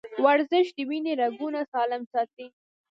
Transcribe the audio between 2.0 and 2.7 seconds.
ساتي.